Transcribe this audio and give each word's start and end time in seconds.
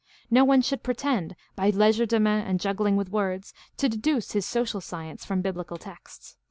No 0.31 0.43
one 0.43 0.63
should 0.63 0.81
pretend, 0.81 1.35
by 1.55 1.69
legerdemain 1.69 2.41
and 2.43 2.59
juggling 2.59 2.95
with 2.95 3.09
words, 3.11 3.53
to 3.77 3.87
deduce 3.87 4.31
his 4.31 4.47
social 4.47 4.81
science 4.81 5.23
from 5.25 5.43
biblical 5.43 5.77
texts. 5.77 6.37